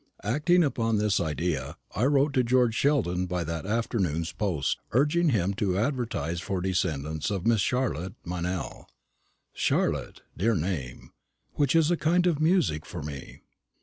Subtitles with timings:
[0.23, 5.53] Acting upon this idea, I wrote to George Sheldon by that afternoon's post, urging him
[5.61, 8.87] to advertise for descendants of Miss Charlotte Meynell.
[9.53, 10.23] Charlotte!
[10.35, 11.11] dear name,
[11.53, 13.41] which is a kind of music for me.